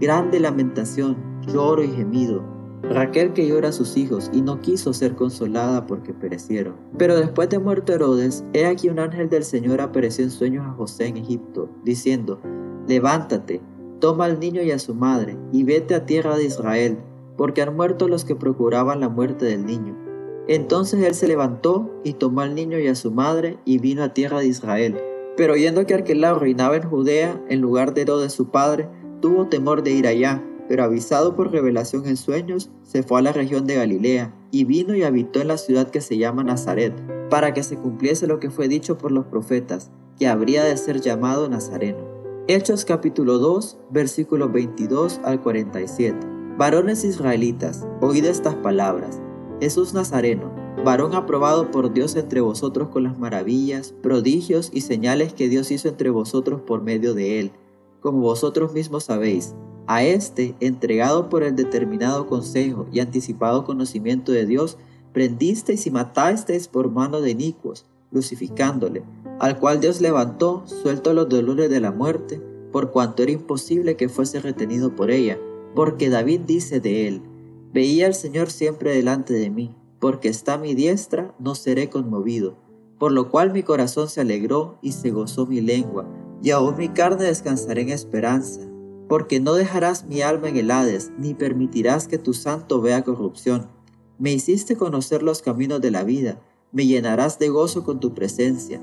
grande 0.00 0.40
lamentación, 0.40 1.16
lloro 1.46 1.82
y 1.82 1.88
gemido, 1.88 2.42
Raquel 2.90 3.32
que 3.32 3.48
llora 3.48 3.70
a 3.70 3.72
sus 3.72 3.96
hijos 3.96 4.30
y 4.32 4.42
no 4.42 4.60
quiso 4.60 4.92
ser 4.92 5.14
consolada 5.14 5.86
porque 5.86 6.12
perecieron. 6.12 6.74
Pero 6.98 7.16
después 7.16 7.48
de 7.48 7.58
muerto 7.58 7.94
Herodes, 7.94 8.44
he 8.52 8.66
aquí 8.66 8.90
un 8.90 8.98
ángel 8.98 9.30
del 9.30 9.44
Señor 9.44 9.80
apareció 9.80 10.24
en 10.24 10.30
sueños 10.30 10.66
a 10.66 10.72
José 10.72 11.06
en 11.06 11.16
Egipto, 11.16 11.70
diciendo, 11.82 12.40
Levántate, 12.86 13.62
toma 14.00 14.26
al 14.26 14.38
niño 14.38 14.62
y 14.62 14.70
a 14.70 14.78
su 14.78 14.94
madre, 14.94 15.38
y 15.50 15.64
vete 15.64 15.94
a 15.94 16.04
tierra 16.04 16.36
de 16.36 16.44
Israel, 16.44 16.98
porque 17.38 17.62
han 17.62 17.74
muerto 17.74 18.06
los 18.06 18.24
que 18.24 18.36
procuraban 18.36 19.00
la 19.00 19.08
muerte 19.08 19.46
del 19.46 19.64
niño. 19.64 20.03
Entonces 20.48 21.02
él 21.02 21.14
se 21.14 21.28
levantó 21.28 21.90
y 22.04 22.14
tomó 22.14 22.42
al 22.42 22.54
niño 22.54 22.78
y 22.78 22.88
a 22.88 22.94
su 22.94 23.10
madre 23.10 23.58
y 23.64 23.78
vino 23.78 24.02
a 24.02 24.14
tierra 24.14 24.40
de 24.40 24.46
Israel. 24.46 25.00
Pero 25.36 25.54
oyendo 25.54 25.86
que 25.86 25.94
Arquelao 25.94 26.38
reinaba 26.38 26.76
en 26.76 26.88
Judea 26.88 27.42
en 27.48 27.60
lugar 27.60 27.94
de 27.94 28.02
Herodes 28.02 28.32
su 28.32 28.50
padre, 28.50 28.88
tuvo 29.20 29.48
temor 29.48 29.82
de 29.82 29.92
ir 29.92 30.06
allá 30.06 30.42
pero 30.68 30.84
avisado 30.84 31.36
por 31.36 31.52
revelación 31.52 32.06
en 32.06 32.16
sueños, 32.16 32.70
se 32.82 33.02
fue 33.02 33.18
a 33.18 33.22
la 33.22 33.32
región 33.32 33.66
de 33.66 33.76
Galilea 33.76 34.34
y 34.50 34.64
vino 34.64 34.94
y 34.94 35.02
habitó 35.02 35.40
en 35.40 35.48
la 35.48 35.58
ciudad 35.58 35.90
que 35.90 36.00
se 36.00 36.16
llama 36.16 36.44
Nazaret, 36.44 36.94
para 37.28 37.52
que 37.52 37.62
se 37.62 37.76
cumpliese 37.76 38.26
lo 38.26 38.40
que 38.40 38.50
fue 38.50 38.68
dicho 38.68 38.96
por 38.96 39.12
los 39.12 39.26
profetas, 39.26 39.90
que 40.18 40.26
habría 40.26 40.64
de 40.64 40.76
ser 40.76 41.00
llamado 41.00 41.48
Nazareno. 41.48 41.98
Hechos 42.46 42.84
capítulo 42.84 43.38
2, 43.38 43.78
versículos 43.90 44.52
22 44.52 45.20
al 45.24 45.42
47. 45.42 46.18
Varones 46.56 47.04
israelitas, 47.04 47.86
oíd 48.00 48.24
estas 48.24 48.54
palabras. 48.54 49.20
Jesús 49.60 49.94
Nazareno, 49.94 50.52
varón 50.84 51.14
aprobado 51.14 51.70
por 51.70 51.92
Dios 51.92 52.16
entre 52.16 52.40
vosotros 52.40 52.88
con 52.88 53.04
las 53.04 53.18
maravillas, 53.18 53.94
prodigios 54.02 54.70
y 54.72 54.80
señales 54.82 55.32
que 55.32 55.48
Dios 55.48 55.70
hizo 55.70 55.88
entre 55.88 56.10
vosotros 56.10 56.60
por 56.60 56.82
medio 56.82 57.14
de 57.14 57.40
él, 57.40 57.52
como 58.00 58.20
vosotros 58.20 58.72
mismos 58.72 59.04
sabéis 59.04 59.54
a 59.86 60.02
este, 60.02 60.54
entregado 60.60 61.28
por 61.28 61.42
el 61.42 61.56
determinado 61.56 62.26
consejo 62.26 62.86
y 62.92 63.00
anticipado 63.00 63.64
conocimiento 63.64 64.32
de 64.32 64.46
Dios, 64.46 64.78
prendisteis 65.12 65.86
y 65.86 65.90
matasteis 65.90 66.68
por 66.68 66.90
mano 66.90 67.20
de 67.20 67.30
inicuos, 67.30 67.84
crucificándole, 68.10 69.04
al 69.40 69.58
cual 69.58 69.80
Dios 69.80 70.00
levantó, 70.00 70.62
suelto 70.66 71.12
los 71.12 71.28
dolores 71.28 71.68
de 71.68 71.80
la 71.80 71.92
muerte, 71.92 72.40
por 72.72 72.90
cuanto 72.90 73.22
era 73.22 73.32
imposible 73.32 73.96
que 73.96 74.08
fuese 74.08 74.40
retenido 74.40 74.94
por 74.96 75.10
ella, 75.10 75.38
porque 75.74 76.08
David 76.08 76.40
dice 76.46 76.80
de 76.80 77.08
él, 77.08 77.22
Veía 77.74 78.06
al 78.06 78.14
Señor 78.14 78.50
siempre 78.50 78.94
delante 78.94 79.34
de 79.34 79.50
mí, 79.50 79.74
porque 79.98 80.28
está 80.28 80.56
mi 80.56 80.74
diestra, 80.74 81.34
no 81.38 81.54
seré 81.54 81.90
conmovido, 81.90 82.56
por 82.98 83.12
lo 83.12 83.30
cual 83.30 83.52
mi 83.52 83.62
corazón 83.62 84.08
se 84.08 84.22
alegró 84.22 84.78
y 84.80 84.92
se 84.92 85.10
gozó 85.10 85.44
mi 85.44 85.60
lengua, 85.60 86.08
y 86.42 86.52
aún 86.52 86.76
mi 86.78 86.88
carne 86.88 87.24
descansaré 87.24 87.82
en 87.82 87.90
esperanza 87.90 88.62
porque 89.08 89.40
no 89.40 89.54
dejarás 89.54 90.06
mi 90.06 90.22
alma 90.22 90.48
en 90.48 90.56
el 90.56 90.70
Hades, 90.70 91.12
ni 91.18 91.34
permitirás 91.34 92.08
que 92.08 92.18
tu 92.18 92.32
santo 92.32 92.80
vea 92.80 93.04
corrupción. 93.04 93.68
Me 94.18 94.32
hiciste 94.32 94.76
conocer 94.76 95.22
los 95.22 95.42
caminos 95.42 95.80
de 95.80 95.90
la 95.90 96.04
vida, 96.04 96.40
me 96.72 96.86
llenarás 96.86 97.38
de 97.38 97.48
gozo 97.48 97.84
con 97.84 98.00
tu 98.00 98.14
presencia. 98.14 98.80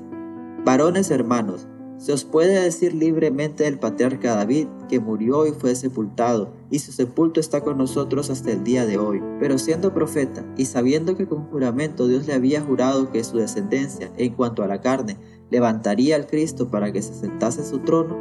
Varones 0.64 1.10
hermanos, 1.10 1.66
Se 2.02 2.12
os 2.12 2.24
puede 2.24 2.60
decir 2.60 2.94
libremente 2.94 3.62
del 3.62 3.78
patriarca 3.78 4.34
David, 4.34 4.66
que 4.88 4.98
murió 4.98 5.46
y 5.46 5.52
fue 5.52 5.76
sepultado, 5.76 6.52
y 6.68 6.80
su 6.80 6.90
sepulto 6.90 7.38
está 7.38 7.60
con 7.60 7.78
nosotros 7.78 8.28
hasta 8.28 8.50
el 8.50 8.64
día 8.64 8.84
de 8.86 8.98
hoy. 8.98 9.22
Pero 9.38 9.56
siendo 9.56 9.94
profeta, 9.94 10.44
y 10.56 10.64
sabiendo 10.64 11.16
que 11.16 11.28
con 11.28 11.44
juramento 11.44 12.08
Dios 12.08 12.26
le 12.26 12.32
había 12.32 12.60
jurado 12.60 13.12
que 13.12 13.22
su 13.22 13.36
descendencia, 13.36 14.10
en 14.16 14.34
cuanto 14.34 14.64
a 14.64 14.66
la 14.66 14.80
carne, 14.80 15.16
levantaría 15.48 16.16
al 16.16 16.26
Cristo 16.26 16.72
para 16.72 16.90
que 16.90 17.02
se 17.02 17.14
sentase 17.14 17.60
en 17.60 17.66
su 17.66 17.78
trono, 17.78 18.16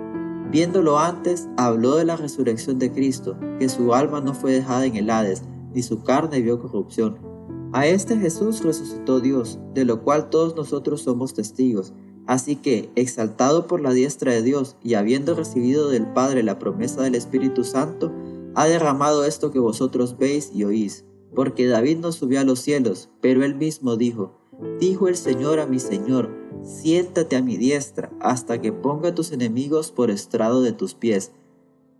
viéndolo 0.51 0.99
antes, 0.99 1.49
habló 1.57 1.95
de 1.95 2.05
la 2.05 2.17
resurrección 2.17 2.77
de 2.77 2.91
Cristo, 2.91 3.35
que 3.57 3.67
su 3.67 3.95
alma 3.95 4.21
no 4.21 4.35
fue 4.35 4.51
dejada 4.51 4.85
en 4.85 4.95
el 4.95 5.09
Hades, 5.09 5.41
ni 5.73 5.81
su 5.81 6.03
carne 6.03 6.39
vio 6.39 6.61
corrupción. 6.61 7.17
A 7.73 7.87
este 7.87 8.15
Jesús 8.15 8.63
resucitó 8.63 9.21
Dios, 9.21 9.57
de 9.73 9.85
lo 9.85 10.03
cual 10.03 10.29
todos 10.29 10.55
nosotros 10.55 11.01
somos 11.01 11.33
testigos. 11.33 11.95
Así 12.27 12.55
que, 12.55 12.91
exaltado 12.95 13.67
por 13.67 13.81
la 13.81 13.91
diestra 13.91 14.31
de 14.31 14.41
Dios 14.41 14.75
y 14.83 14.93
habiendo 14.93 15.35
recibido 15.35 15.89
del 15.89 16.07
Padre 16.13 16.43
la 16.43 16.59
promesa 16.59 17.01
del 17.01 17.15
Espíritu 17.15 17.63
Santo, 17.63 18.11
ha 18.55 18.67
derramado 18.67 19.25
esto 19.25 19.51
que 19.51 19.59
vosotros 19.59 20.17
veis 20.17 20.51
y 20.53 20.63
oís. 20.63 21.05
Porque 21.35 21.67
David 21.67 21.99
no 21.99 22.11
subió 22.11 22.41
a 22.41 22.43
los 22.43 22.59
cielos, 22.59 23.09
pero 23.21 23.43
él 23.43 23.55
mismo 23.55 23.95
dijo, 23.95 24.37
Dijo 24.79 25.07
el 25.07 25.15
Señor 25.15 25.59
a 25.59 25.65
mi 25.65 25.79
Señor, 25.79 26.29
siéntate 26.63 27.35
a 27.35 27.41
mi 27.41 27.57
diestra, 27.57 28.11
hasta 28.19 28.61
que 28.61 28.71
ponga 28.71 29.15
tus 29.15 29.31
enemigos 29.31 29.91
por 29.91 30.11
estrado 30.11 30.61
de 30.61 30.71
tus 30.71 30.93
pies. 30.93 31.31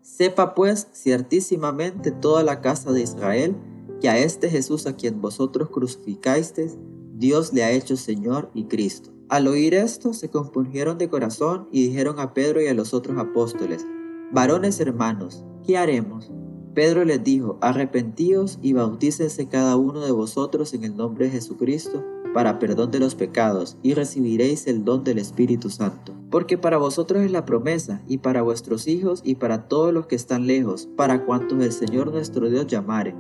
Sepa 0.02 0.54
pues 0.54 0.88
ciertísimamente 0.94 2.12
toda 2.12 2.44
la 2.44 2.62
casa 2.62 2.92
de 2.92 3.02
Israel, 3.02 3.56
que 4.00 4.10
a 4.10 4.18
este 4.20 4.50
Jesús 4.50 4.86
a 4.86 4.96
quien 4.96 5.22
vosotros 5.22 5.70
crucificasteis, 5.70 6.78
Dios 7.16 7.54
le 7.54 7.64
ha 7.64 7.72
hecho 7.72 7.98
Señor 7.98 8.52
y 8.54 8.66
Cristo. 8.66 9.12
Al 9.32 9.48
oír 9.48 9.74
esto, 9.76 10.14
se 10.14 10.30
compungieron 10.30 10.98
de 10.98 11.08
corazón 11.08 11.70
y 11.72 11.88
dijeron 11.88 12.20
a 12.20 12.34
Pedro 12.34 12.62
y 12.62 12.68
a 12.68 12.74
los 12.74 12.94
otros 12.94 13.18
apóstoles, 13.18 13.88
Varones 14.34 14.82
hermanos, 14.82 15.46
¿qué 15.66 15.78
haremos? 15.78 16.30
Pedro 16.74 17.06
les 17.06 17.24
dijo, 17.24 17.58
Arrepentíos 17.62 18.60
y 18.62 18.74
bautícense 18.74 19.48
cada 19.48 19.78
uno 19.78 20.02
de 20.02 20.12
vosotros 20.12 20.74
en 20.74 20.84
el 20.84 20.98
nombre 20.98 21.28
de 21.28 21.32
Jesucristo 21.32 22.04
para 22.34 22.60
perdón 22.60 22.92
de 22.92 23.00
los 23.00 23.16
pecados, 23.16 23.78
y 23.82 23.94
recibiréis 23.94 24.68
el 24.68 24.84
don 24.84 25.06
del 25.06 25.18
Espíritu 25.18 25.70
Santo. 25.70 26.14
Porque 26.30 26.58
para 26.58 26.78
vosotros 26.78 27.24
es 27.24 27.32
la 27.32 27.46
promesa, 27.46 28.02
y 28.10 28.18
para 28.18 28.42
vuestros 28.42 28.86
hijos, 28.90 29.22
y 29.24 29.36
para 29.36 29.70
todos 29.70 29.94
los 29.94 30.08
que 30.08 30.16
están 30.16 30.46
lejos, 30.46 30.90
para 30.98 31.26
cuantos 31.26 31.64
el 31.64 31.72
Señor 31.72 32.12
nuestro 32.12 32.50
Dios 32.50 32.68
llamare 32.68 33.16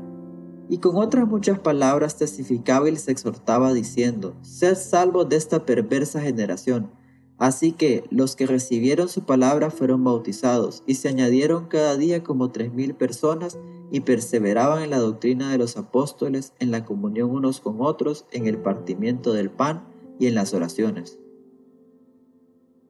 y 0.71 0.77
con 0.77 0.95
otras 0.95 1.27
muchas 1.27 1.59
palabras 1.59 2.15
testificaba 2.15 2.87
y 2.87 2.93
les 2.93 3.09
exhortaba 3.09 3.73
diciendo, 3.73 4.37
Sed 4.41 4.75
salvos 4.75 5.27
de 5.27 5.35
esta 5.35 5.65
perversa 5.65 6.21
generación. 6.21 6.89
Así 7.37 7.73
que 7.73 8.05
los 8.09 8.37
que 8.37 8.47
recibieron 8.47 9.09
su 9.09 9.25
palabra 9.25 9.69
fueron 9.69 10.05
bautizados, 10.05 10.81
y 10.87 10.95
se 10.95 11.09
añadieron 11.09 11.65
cada 11.65 11.97
día 11.97 12.23
como 12.23 12.51
tres 12.51 12.71
mil 12.71 12.95
personas, 12.95 13.59
y 13.91 13.99
perseveraban 13.99 14.81
en 14.81 14.91
la 14.91 14.99
doctrina 14.99 15.51
de 15.51 15.57
los 15.57 15.75
apóstoles, 15.75 16.53
en 16.59 16.71
la 16.71 16.85
comunión 16.85 17.31
unos 17.31 17.59
con 17.59 17.81
otros, 17.81 18.25
en 18.31 18.47
el 18.47 18.57
partimiento 18.57 19.33
del 19.33 19.49
pan 19.51 19.83
y 20.19 20.27
en 20.27 20.35
las 20.35 20.53
oraciones. 20.53 21.19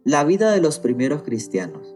La 0.04 0.24
vida 0.24 0.52
de 0.52 0.62
los 0.62 0.78
primeros 0.78 1.24
cristianos. 1.24 1.96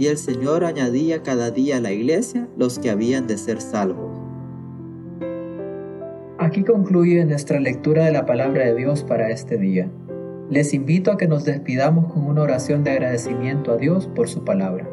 y 0.00 0.06
el 0.06 0.16
Señor 0.16 0.64
añadía 0.64 1.22
cada 1.22 1.50
día 1.50 1.76
a 1.76 1.80
la 1.80 1.92
iglesia 1.92 2.48
los 2.56 2.78
que 2.78 2.88
habían 2.88 3.26
de 3.26 3.36
ser 3.36 3.60
salvos. 3.60 4.18
Aquí 6.38 6.64
concluye 6.64 7.22
nuestra 7.26 7.60
lectura 7.60 8.06
de 8.06 8.12
la 8.12 8.24
palabra 8.24 8.64
de 8.64 8.74
Dios 8.74 9.04
para 9.04 9.28
este 9.28 9.58
día. 9.58 9.90
Les 10.48 10.72
invito 10.72 11.12
a 11.12 11.18
que 11.18 11.28
nos 11.28 11.44
despidamos 11.44 12.10
con 12.10 12.26
una 12.26 12.40
oración 12.40 12.82
de 12.82 12.92
agradecimiento 12.92 13.72
a 13.72 13.76
Dios 13.76 14.06
por 14.06 14.30
su 14.30 14.42
palabra. 14.42 14.88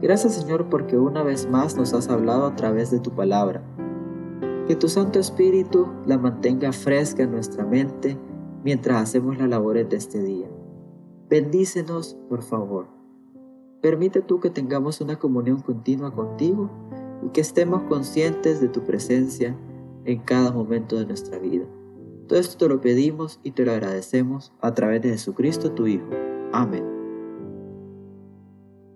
Gracias 0.00 0.36
Señor 0.36 0.70
porque 0.70 0.96
una 0.96 1.22
vez 1.22 1.46
más 1.46 1.76
nos 1.76 1.92
has 1.92 2.08
hablado 2.08 2.46
a 2.46 2.56
través 2.56 2.90
de 2.90 3.00
tu 3.00 3.10
palabra. 3.10 3.62
Que 4.66 4.74
tu 4.74 4.88
Santo 4.88 5.18
Espíritu 5.18 5.86
la 6.06 6.16
mantenga 6.16 6.72
fresca 6.72 7.24
en 7.24 7.32
nuestra 7.32 7.66
mente 7.66 8.16
mientras 8.64 9.02
hacemos 9.02 9.36
las 9.36 9.50
labores 9.50 9.86
de 9.90 9.98
este 9.98 10.22
día. 10.22 10.48
Bendícenos, 11.28 12.16
por 12.30 12.40
favor. 12.40 12.97
Permite 13.80 14.22
tú 14.22 14.40
que 14.40 14.50
tengamos 14.50 15.00
una 15.00 15.18
comunión 15.18 15.60
continua 15.60 16.12
contigo 16.12 16.68
y 17.24 17.28
que 17.28 17.40
estemos 17.40 17.82
conscientes 17.84 18.60
de 18.60 18.68
tu 18.68 18.82
presencia 18.84 19.56
en 20.04 20.20
cada 20.20 20.50
momento 20.50 20.96
de 20.96 21.06
nuestra 21.06 21.38
vida. 21.38 21.64
Todo 22.26 22.40
esto 22.40 22.58
te 22.58 22.68
lo 22.68 22.80
pedimos 22.80 23.38
y 23.44 23.52
te 23.52 23.64
lo 23.64 23.72
agradecemos 23.72 24.52
a 24.60 24.74
través 24.74 25.02
de 25.02 25.10
Jesucristo 25.10 25.72
tu 25.72 25.86
Hijo. 25.86 26.08
Amén. 26.52 26.84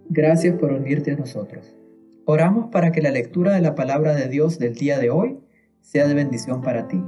Gracias 0.09 0.59
por 0.59 0.73
unirte 0.73 1.13
a 1.13 1.17
nosotros. 1.17 1.77
Oramos 2.25 2.71
para 2.71 2.91
que 2.91 3.03
la 3.03 3.11
lectura 3.11 3.53
de 3.55 3.61
la 3.61 3.75
palabra 3.75 4.15
de 4.15 4.29
Dios 4.29 4.59
del 4.59 4.75
día 4.75 4.99
de 4.99 5.11
hoy 5.11 5.39
sea 5.81 6.09
de 6.09 6.15
bendición 6.15 6.61
para 6.61 6.89
ti. 6.89 7.03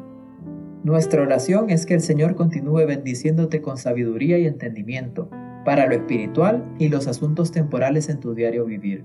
Nuestra 0.84 1.22
oración 1.22 1.70
es 1.70 1.86
que 1.86 1.94
el 1.94 2.00
Señor 2.00 2.36
continúe 2.36 2.86
bendiciéndote 2.86 3.60
con 3.60 3.78
sabiduría 3.78 4.38
y 4.38 4.46
entendimiento 4.46 5.28
para 5.64 5.86
lo 5.86 5.94
espiritual 5.94 6.64
y 6.78 6.88
los 6.88 7.06
asuntos 7.06 7.52
temporales 7.52 8.08
en 8.08 8.20
tu 8.20 8.34
diario 8.34 8.64
vivir. 8.64 9.04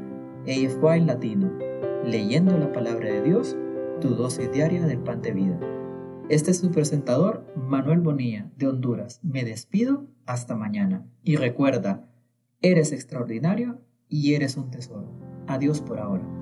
AFY 0.48 1.02
Latino 1.02 1.76
leyendo 2.06 2.58
la 2.58 2.72
palabra 2.72 3.12
de 3.12 3.24
Dios, 3.24 3.58
tu 4.00 4.10
dosis 4.10 4.52
diaria 4.52 4.86
del 4.86 5.00
pan 5.00 5.22
de 5.22 5.32
vida. 5.32 5.60
Este 6.30 6.52
es 6.52 6.60
su 6.60 6.72
presentador, 6.72 7.46
Manuel 7.56 8.00
Bonilla, 8.00 8.50
de 8.58 8.68
Honduras. 8.68 9.20
Me 9.24 9.44
despido 9.44 10.06
hasta 10.26 10.56
mañana. 10.56 11.06
Y 11.24 11.36
recuerda, 11.36 12.08
eres 12.62 12.92
extraordinario 12.92 13.82
y 14.08 14.34
eres 14.34 14.58
un 14.58 14.72
tesoro. 14.72 15.10
Adiós 15.48 15.82
por 15.82 16.00
ahora. 16.00 16.35